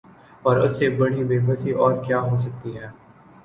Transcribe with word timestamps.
اور 0.45 0.57
اس 0.57 0.71
سے 0.77 0.89
بڑی 0.97 1.23
بے 1.23 1.39
بسی 1.47 1.71
اور 1.73 2.03
کیا 2.05 2.19
ہو 2.21 2.37
سکتی 2.39 2.77
ہے 2.77 2.87